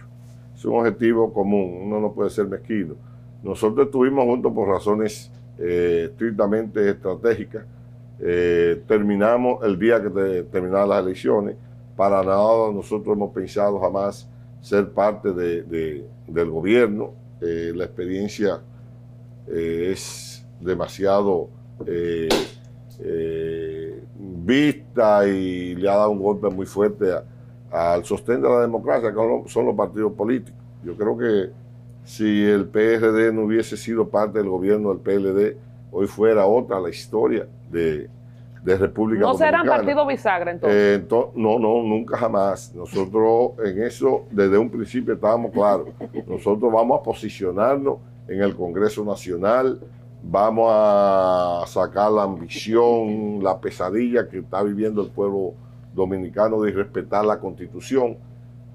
Es 0.63 0.67
un 0.67 0.79
objetivo 0.79 1.33
común, 1.33 1.81
uno 1.83 1.99
no 1.99 2.13
puede 2.13 2.31
ser 2.31 2.47
mezquino. 2.47 2.95
Nosotros 3.43 3.87
estuvimos 3.87 4.25
juntos 4.27 4.53
por 4.53 4.69
razones 4.69 5.29
eh, 5.59 6.07
estrictamente 6.09 6.89
estratégicas. 6.89 7.65
Eh, 8.21 8.81
terminamos 8.87 9.61
el 9.65 9.77
día 9.77 10.01
que 10.01 10.09
te, 10.09 10.43
terminaron 10.45 10.91
las 10.91 11.05
elecciones. 11.05 11.57
Para 11.97 12.23
nada 12.23 12.71
nosotros 12.73 13.17
hemos 13.17 13.33
pensado 13.33 13.81
jamás 13.81 14.31
ser 14.61 14.89
parte 14.91 15.33
de, 15.33 15.65
de, 15.65 16.07
del 16.29 16.49
gobierno. 16.49 17.11
Eh, 17.41 17.73
la 17.75 17.87
experiencia 17.87 18.61
es 19.49 20.47
demasiado 20.61 21.49
vista 24.45 25.27
y 25.27 25.75
le 25.75 25.89
ha 25.89 25.97
dado 25.97 26.11
un 26.11 26.23
golpe 26.23 26.49
muy 26.51 26.67
fuerte 26.67 27.11
a, 27.11 27.25
al 27.73 28.05
sostén 28.05 28.43
de 28.43 28.49
la 28.49 28.61
democracia, 28.61 29.11
que 29.11 29.49
son 29.49 29.67
los 29.67 29.75
partidos 29.75 30.13
políticos. 30.13 30.61
Yo 30.85 30.95
creo 30.97 31.17
que 31.17 31.51
si 32.05 32.45
el 32.45 32.67
PRD 32.67 33.33
no 33.33 33.43
hubiese 33.45 33.77
sido 33.77 34.09
parte 34.09 34.39
del 34.39 34.49
gobierno 34.49 34.93
del 34.95 34.99
PLD, 34.99 35.57
hoy 35.91 36.07
fuera 36.07 36.47
otra 36.47 36.81
la 36.81 36.91
historia 36.91 37.47
de, 37.71 38.11
de 38.63 38.77
República 38.77 39.21
¿No 39.23 39.29
Dominicana. 39.29 39.63
serán 39.63 39.67
partido 39.79 40.07
bisagra 40.07 40.51
entonces? 40.51 40.77
Eh, 40.79 41.07
ento- 41.09 41.31
no, 41.35 41.59
no, 41.59 41.83
nunca 41.83 42.17
jamás. 42.19 42.75
Nosotros 42.75 43.53
en 43.65 43.83
eso 43.83 44.25
desde 44.31 44.59
un 44.59 44.69
principio 44.69 45.15
estábamos 45.15 45.53
claros. 45.53 45.89
Nosotros 46.27 46.71
vamos 46.73 47.01
a 47.01 47.03
posicionarnos 47.03 47.99
en 48.29 48.43
el 48.43 48.55
Congreso 48.57 49.05
Nacional, 49.05 49.81
vamos 50.23 50.69
a 50.73 51.63
sacar 51.67 52.11
la 52.13 52.25
ambición, 52.25 53.43
la 53.43 53.59
pesadilla 53.61 54.29
que 54.29 54.39
está 54.39 54.63
viviendo 54.63 55.03
el 55.03 55.11
pueblo 55.11 55.55
dominicano 55.95 56.61
de 56.63 56.73
respetar 56.73 57.25
la 57.25 57.39
constitución. 57.39 58.17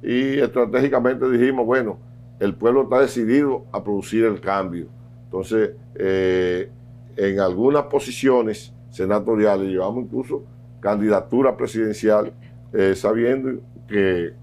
Y 0.01 0.39
estratégicamente 0.39 1.29
dijimos, 1.29 1.65
bueno, 1.65 1.97
el 2.39 2.53
pueblo 2.55 2.83
está 2.83 2.99
decidido 2.99 3.65
a 3.71 3.83
producir 3.83 4.25
el 4.25 4.39
cambio. 4.39 4.87
Entonces, 5.25 5.71
eh, 5.95 6.69
en 7.15 7.39
algunas 7.39 7.83
posiciones 7.83 8.73
senatoriales 8.89 9.67
llevamos 9.67 10.03
incluso 10.05 10.43
candidatura 10.79 11.57
presidencial, 11.57 12.31
eh, 12.73 12.93
sabiendo 12.95 13.59
que, 13.87 14.33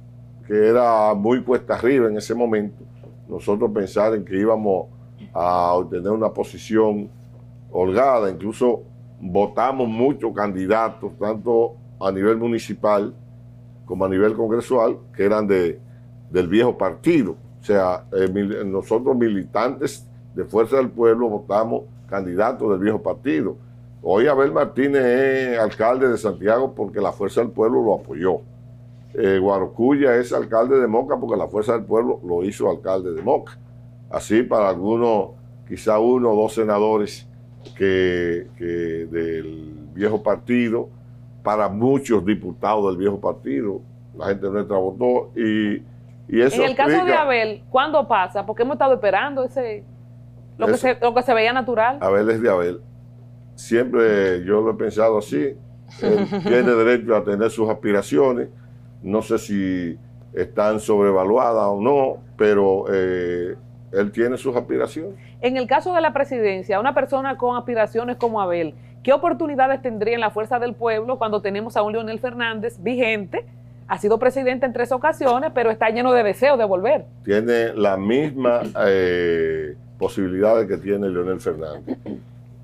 que 0.47 0.69
era 0.69 1.15
muy 1.15 1.43
cuesta 1.43 1.75
arriba 1.75 2.09
en 2.09 2.17
ese 2.17 2.35
momento. 2.35 2.83
Nosotros 3.29 3.71
pensar 3.73 4.15
en 4.15 4.25
que 4.25 4.37
íbamos 4.37 4.89
a 5.33 5.75
obtener 5.75 6.11
una 6.11 6.33
posición 6.33 7.09
holgada, 7.71 8.31
incluso 8.31 8.83
votamos 9.21 9.89
muchos 9.89 10.35
candidatos, 10.35 11.13
tanto 11.19 11.77
a 12.07 12.13
nivel 12.13 12.37
municipal 12.37 13.15
como 13.85 14.05
a 14.05 14.09
nivel 14.09 14.35
congresual, 14.35 14.99
que 15.15 15.25
eran 15.25 15.47
de, 15.47 15.79
del 16.31 16.49
viejo 16.49 16.77
partido. 16.77 17.37
O 17.61 17.65
sea, 17.65 18.05
eh, 18.13 18.29
mil- 18.29 18.71
nosotros 18.71 19.17
militantes 19.17 20.07
de 20.35 20.45
Fuerza 20.45 20.77
del 20.77 20.91
Pueblo 20.91 21.29
votamos 21.29 21.83
candidatos 22.09 22.71
del 22.71 22.79
viejo 22.81 23.03
partido. 23.03 23.57
Hoy 24.03 24.27
Abel 24.27 24.53
Martínez 24.53 25.03
es 25.05 25.59
alcalde 25.59 26.09
de 26.09 26.19
Santiago 26.19 26.75
porque 26.75 27.01
la 27.01 27.13
Fuerza 27.13 27.41
del 27.41 27.51
Pueblo 27.51 27.83
lo 27.83 27.95
apoyó. 27.95 28.41
Eh, 29.15 29.39
Guarocuya 29.39 30.17
es 30.17 30.33
alcalde 30.33 30.79
de 30.81 30.87
Moca 30.87 31.17
porque 31.19 31.37
la 31.37 31.47
Fuerza 31.49 31.73
del 31.73 31.85
Pueblo 31.85 32.21
lo 32.27 32.45
hizo 32.45 32.69
alcalde 32.69 33.13
de 33.13 33.23
Moca. 33.23 33.57
Así 34.11 34.43
para 34.43 34.69
algunos, 34.69 35.31
quizá 35.69 35.99
uno 35.99 36.33
o 36.33 36.37
dos 36.37 36.55
senadores 36.55 37.27
que 37.77 38.47
del 39.11 39.73
viejo 39.95 40.23
partido, 40.23 40.89
para 41.45 41.69
muchos 41.69 42.25
diputados 42.25 42.89
del 42.89 42.97
viejo 42.97 43.21
partido, 43.21 43.83
la 44.17 44.27
gente 44.27 44.49
nuestra 44.49 44.77
votó 44.79 45.31
y, 45.37 45.83
y 46.27 46.41
eso 46.41 46.63
en 46.63 46.71
el 46.71 46.75
caso 46.75 47.05
de 47.05 47.15
Abel, 47.15 47.63
¿cuándo 47.71 48.09
pasa? 48.09 48.45
Porque 48.45 48.63
hemos 48.63 48.75
estado 48.75 48.95
esperando 48.95 49.45
ese 49.45 49.85
lo 50.57 50.67
que, 50.69 50.77
se, 50.77 50.99
lo 51.01 51.15
que 51.15 51.23
se 51.23 51.35
veía 51.35 51.53
natural. 51.53 51.99
Abel 52.01 52.31
es 52.31 52.41
de 52.41 52.51
Abel. 52.51 52.81
Siempre 53.57 54.45
yo 54.45 54.61
lo 54.61 54.71
he 54.73 54.75
pensado 54.75 55.19
así. 55.19 55.55
Él 56.01 56.29
tiene 56.43 56.73
derecho 56.73 57.15
a 57.15 57.25
tener 57.25 57.51
sus 57.51 57.69
aspiraciones. 57.69 58.49
No 59.03 59.21
sé 59.21 59.39
si 59.39 59.99
están 60.33 60.81
sobrevaluadas 60.81 61.67
o 61.67 61.81
no, 61.81 62.19
pero 62.37 62.87
eh, 62.91 63.57
él 63.93 64.13
tiene 64.13 64.37
sus 64.37 64.57
aspiraciones. 64.57 65.15
En 65.41 65.57
el 65.57 65.67
caso 65.67 65.93
de 65.93 66.01
la 66.01 66.13
presidencia, 66.13 66.81
una 66.81 66.95
persona 66.95 67.37
con 67.37 67.57
aspiraciones 67.57 68.17
como 68.17 68.41
Abel, 68.41 68.75
¿qué 69.05 69.13
oportunidades 69.13 69.81
tendría 69.83 70.15
en 70.15 70.21
la 70.21 70.31
fuerza 70.31 70.59
del 70.59 70.75
pueblo 70.75 71.19
cuando 71.19 71.41
tenemos 71.41 71.77
a 71.77 71.83
un 71.83 71.93
Leonel 71.93 72.19
Fernández 72.19 72.83
vigente? 72.83 73.45
Ha 73.87 73.99
sido 73.99 74.19
presidente 74.19 74.65
en 74.65 74.73
tres 74.73 74.91
ocasiones, 74.91 75.53
pero 75.55 75.71
está 75.71 75.91
lleno 75.91 76.13
de 76.13 76.23
deseos 76.25 76.59
de 76.59 76.65
volver. 76.65 77.05
Tiene 77.23 77.75
la 77.75 77.99
misma 77.99 78.63
eh, 78.87 79.77
posibilidades 79.99 80.67
que 80.67 80.79
tiene 80.79 81.11
Leonel 81.11 81.39
Fernández. 81.39 81.99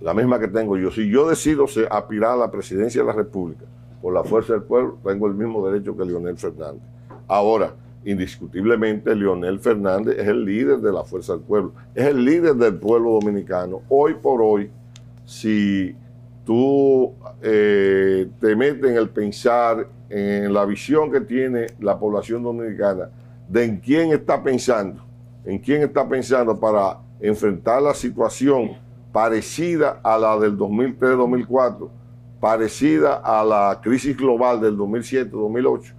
La 0.00 0.14
misma 0.14 0.40
que 0.40 0.48
tengo 0.48 0.78
yo. 0.78 0.90
Si 0.90 1.10
yo 1.10 1.28
decido 1.28 1.66
aspirar 1.90 2.32
a 2.32 2.36
la 2.36 2.50
presidencia 2.50 3.02
de 3.02 3.06
la 3.06 3.12
República 3.12 3.66
por 4.00 4.14
la 4.14 4.24
fuerza 4.24 4.54
del 4.54 4.62
pueblo, 4.62 4.98
tengo 5.04 5.26
el 5.26 5.34
mismo 5.34 5.68
derecho 5.68 5.94
que 5.94 6.06
Leonel 6.06 6.38
Fernández. 6.38 6.80
Ahora, 7.28 7.74
indiscutiblemente, 8.02 9.14
Leonel 9.14 9.60
Fernández 9.60 10.16
es 10.18 10.26
el 10.26 10.42
líder 10.42 10.78
de 10.78 10.90
la 10.90 11.04
fuerza 11.04 11.34
del 11.34 11.42
pueblo, 11.42 11.72
es 11.94 12.06
el 12.06 12.24
líder 12.24 12.54
del 12.54 12.76
pueblo 12.76 13.10
dominicano. 13.20 13.82
Hoy 13.90 14.14
por 14.14 14.40
hoy, 14.40 14.70
si 15.26 15.94
tú 16.50 17.14
eh, 17.42 18.26
te 18.40 18.56
metes 18.56 18.90
en 18.90 18.96
el 18.96 19.08
pensar, 19.08 19.86
en 20.08 20.52
la 20.52 20.64
visión 20.64 21.08
que 21.08 21.20
tiene 21.20 21.68
la 21.78 21.96
población 21.96 22.42
dominicana, 22.42 23.08
de 23.48 23.62
en 23.66 23.76
quién 23.76 24.10
está 24.10 24.42
pensando, 24.42 25.00
en 25.44 25.60
quién 25.60 25.82
está 25.82 26.08
pensando 26.08 26.58
para 26.58 26.98
enfrentar 27.20 27.80
la 27.80 27.94
situación 27.94 28.72
parecida 29.12 30.00
a 30.02 30.18
la 30.18 30.36
del 30.40 30.58
2003-2004, 30.58 31.88
parecida 32.40 33.20
a 33.22 33.44
la 33.44 33.80
crisis 33.80 34.16
global 34.16 34.60
del 34.60 34.76
2007-2008, 34.76 35.92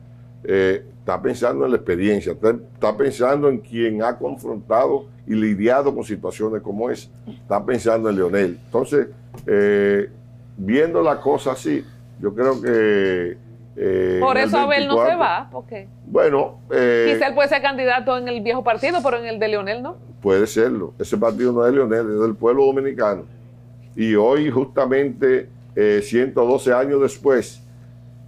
eh, 0.43 0.85
está 0.99 1.21
pensando 1.21 1.63
en 1.63 1.71
la 1.71 1.77
experiencia, 1.77 2.33
está, 2.33 2.97
pensando 2.97 3.47
en 3.47 3.59
quien 3.59 4.03
ha 4.03 4.17
confrontado 4.17 5.05
y 5.25 5.33
lidiado 5.33 5.95
con 5.95 6.03
situaciones 6.03 6.61
como 6.61 6.89
esa, 6.89 7.09
está 7.25 7.65
pensando 7.65 8.09
en 8.09 8.17
Leonel. 8.17 8.59
Entonces, 8.65 9.07
eh, 9.47 10.09
viendo 10.57 11.01
la 11.01 11.19
cosa 11.19 11.51
así, 11.53 11.83
yo 12.19 12.33
creo 12.33 12.61
que... 12.61 13.37
eh, 13.75 14.17
Por 14.21 14.37
eso 14.37 14.57
Abel 14.57 14.87
no 14.87 14.93
se 14.95 14.99
24 15.15 15.19
va, 15.19 15.49
porque 15.51 15.87
Bueno, 16.05 16.59
eh, 16.71 17.11
quizá 17.13 17.27
él 17.27 17.35
puede 17.35 17.49
ser 17.49 17.61
candidato 17.61 18.17
en 18.17 18.27
el 18.27 18.41
viejo 18.41 18.63
partido, 18.63 18.99
pero 19.03 19.17
en 19.17 19.25
el 19.25 19.39
de 19.39 19.47
Leonel 19.47 19.81
no. 19.81 19.95
Puede 20.21 20.45
serlo. 20.45 20.93
Ese 20.99 21.17
partido 21.17 21.51
no 21.51 21.65
es 21.65 21.71
de 21.71 21.77
Leonel, 21.77 22.13
es 22.13 22.19
del 22.21 22.35
pueblo 22.35 22.65
dominicano. 22.65 23.23
Y 23.95 24.13
hoy, 24.15 24.49
justamente 24.51 25.49
eh, 25.75 26.01
112 26.03 26.73
años 26.73 27.01
después 27.01 27.63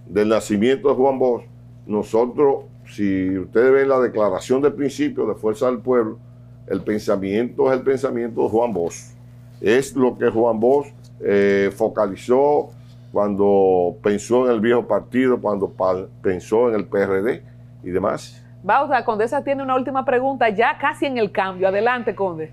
del 0.06 0.28
nacimiento 0.28 0.88
de 0.88 0.94
Juan 0.94 1.18
Bosch, 1.18 1.44
nosotros, 1.86 2.64
si 2.86 3.38
ustedes 3.38 3.72
ven 3.72 3.88
la 3.88 4.00
declaración 4.00 4.60
de 4.60 4.70
principio 4.70 5.26
de 5.26 5.34
Fuerza 5.34 5.66
del 5.66 5.78
Pueblo, 5.78 6.18
el 6.66 6.80
pensamiento 6.82 7.70
es 7.70 7.78
el 7.78 7.84
pensamiento 7.84 8.42
de 8.42 8.48
Juan 8.48 8.72
Bosch. 8.72 8.96
Es 9.60 9.94
lo 9.94 10.16
que 10.18 10.28
Juan 10.30 10.58
Bosch 10.58 10.88
eh, 11.20 11.70
focalizó 11.74 12.70
cuando 13.14 13.96
pensó 14.02 14.46
en 14.46 14.52
el 14.52 14.60
viejo 14.60 14.86
partido, 14.86 15.40
cuando 15.40 15.72
pensó 16.20 16.68
en 16.68 16.74
el 16.74 16.86
PRD 16.86 17.44
y 17.84 17.90
demás. 17.90 18.42
Bauta, 18.62 19.04
Condesa 19.04 19.44
tiene 19.44 19.62
una 19.62 19.76
última 19.76 20.04
pregunta, 20.04 20.48
ya 20.48 20.76
casi 20.78 21.06
en 21.06 21.18
el 21.18 21.30
cambio. 21.30 21.68
Adelante, 21.68 22.14
Conde. 22.14 22.52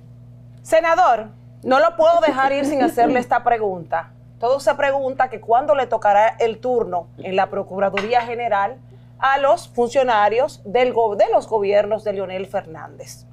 Senador, 0.61 1.29
no 1.63 1.79
lo 1.79 1.95
puedo 1.95 2.19
dejar 2.25 2.53
ir 2.53 2.65
sin 2.65 2.83
hacerle 2.83 3.19
esta 3.19 3.43
pregunta. 3.43 4.11
Todo 4.39 4.59
se 4.59 4.73
pregunta 4.75 5.29
que 5.29 5.39
cuándo 5.39 5.73
le 5.73 5.87
tocará 5.87 6.35
el 6.39 6.59
turno 6.59 7.07
en 7.17 7.35
la 7.35 7.49
Procuraduría 7.49 8.21
General 8.21 8.77
a 9.17 9.39
los 9.39 9.67
funcionarios 9.69 10.61
del 10.63 10.93
de 10.93 11.25
los 11.33 11.47
gobiernos 11.47 12.03
de 12.03 12.13
Leonel 12.13 12.45
Fernández. 12.45 13.25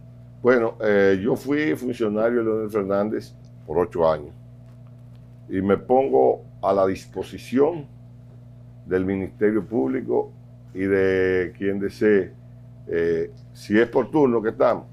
Bueno, 0.42 0.74
eh, 0.80 1.20
yo 1.22 1.36
fui 1.36 1.74
funcionario 1.76 2.38
de 2.38 2.44
Leonel 2.44 2.70
Fernández 2.70 3.34
por 3.66 3.78
ocho 3.78 4.08
años 4.08 4.32
y 5.48 5.60
me 5.62 5.76
pongo 5.76 6.42
a 6.62 6.72
la 6.72 6.86
disposición 6.86 7.86
del 8.86 9.04
Ministerio 9.04 9.64
Público 9.64 10.30
y 10.74 10.80
de 10.80 11.52
quien 11.56 11.78
desee, 11.78 12.32
eh, 12.86 13.30
si 13.52 13.78
es 13.78 13.88
por 13.88 14.10
turno 14.10 14.42
que 14.42 14.50
estamos, 14.50 14.84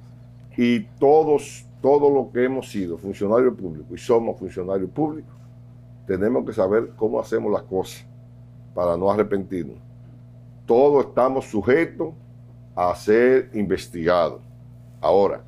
y 0.58 0.82
todos, 1.00 1.66
todo 1.82 2.10
lo 2.10 2.32
que 2.32 2.46
hemos 2.46 2.70
sido 2.70 2.98
funcionarios 2.98 3.54
públicos 3.56 3.92
y 3.92 3.98
somos 3.98 4.38
funcionarios 4.40 4.90
públicos, 4.90 5.34
tenemos 6.08 6.46
que 6.46 6.54
saber 6.54 6.92
cómo 6.96 7.20
hacemos 7.20 7.52
las 7.52 7.64
cosas 7.64 8.06
para 8.74 8.96
no 8.96 9.12
arrepentirnos. 9.12 9.78
Todos 10.66 11.08
estamos 11.08 11.46
sujetos 11.46 12.14
a 12.76 12.94
ser 12.96 13.50
investigados. 13.54 14.42
Ahora, 15.02 15.42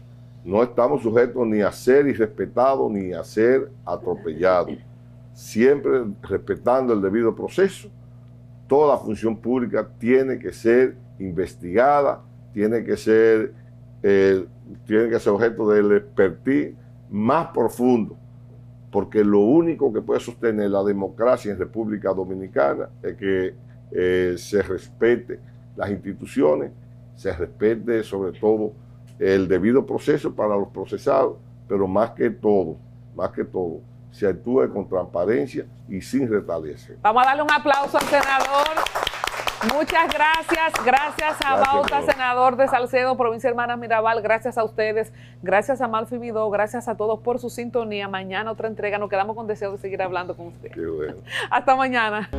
no 0.43 0.63
estamos 0.63 1.01
sujetos 1.01 1.45
ni 1.45 1.61
a 1.61 1.71
ser 1.71 2.07
irrespetados 2.07 2.91
ni 2.91 3.13
a 3.13 3.23
ser 3.23 3.69
atropellados. 3.85 4.77
Siempre 5.38 6.03
respetando 6.24 6.94
el 6.94 7.01
debido 7.01 7.36
proceso, 7.36 7.89
toda 8.67 8.98
función 8.98 9.38
pública 9.38 9.88
tiene 10.00 10.39
que 10.39 10.51
ser 10.51 10.96
investigada, 11.20 12.24
tiene 12.53 12.84
que 12.84 12.98
ser, 12.98 13.53
eh, 14.01 14.48
tiene 14.86 15.10
que 15.10 15.20
ser 15.20 15.34
objeto 15.34 15.70
del 15.70 15.91
expertise 15.91 16.74
más 17.12 17.50
profundo 17.53 18.17
porque 18.91 19.24
lo 19.24 19.41
único 19.41 19.94
que 19.94 20.01
puede 20.01 20.20
sostener 20.20 20.72
la 20.72 20.84
democracia 20.84 21.51
en 21.51 21.60
República 21.60 22.12
Dominicana 22.13 22.89
es 23.03 23.15
que 23.15 23.53
eh, 23.91 24.36
se 24.38 24.62
respete 24.63 25.39
las 25.75 25.91
instituciones, 25.91 26.72
se 27.15 27.32
respete 27.32 28.01
sobre 28.01 28.39
todo 28.39 28.74
el 29.20 29.48
debido 29.48 29.86
proceso 29.86 30.34
para 30.34 30.56
los 30.56 30.70
procesados, 30.70 31.38
pero 31.67 31.88
más 31.88 32.12
que 32.12 32.29
todo, 32.29 32.77
más 33.15 33.29
que 33.29 33.44
todo, 33.44 33.82
se 34.17 34.27
actúe 34.27 34.67
con 34.74 34.89
transparencia 34.89 35.67
y 35.88 36.01
sin 36.01 36.27
retaliación. 36.27 36.97
Vamos 37.03 37.21
a 37.21 37.25
darle 37.27 37.43
un 37.43 37.51
aplauso 37.51 38.00
al 38.00 38.05
senador. 38.05 38.67
Muchas 39.71 40.12
gracias, 40.12 40.86
gracias 40.86 41.38
a 41.45 41.55
Bauta, 41.55 42.01
senador 42.01 42.57
de 42.57 42.67
Salcedo, 42.67 43.15
provincia 43.15 43.47
hermana 43.47 43.75
Mirabal, 43.75 44.21
gracias 44.21 44.57
a 44.57 44.63
ustedes, 44.63 45.12
gracias 45.43 45.81
a 45.81 45.88
Malfi 45.88 46.17
Vidó, 46.17 46.50
gracias 46.50 46.88
a 46.88 46.95
todos 46.95 47.19
por 47.19 47.39
su 47.39 47.50
sintonía. 47.50 48.07
Mañana 48.07 48.51
otra 48.51 48.67
entrega, 48.67 48.97
nos 48.97 49.09
quedamos 49.09 49.36
con 49.36 49.45
deseo 49.45 49.71
de 49.71 49.77
seguir 49.77 50.01
hablando 50.01 50.36
con 50.36 50.47
ustedes. 50.47 50.75
Hasta 51.51 51.75
mañana. 51.75 52.29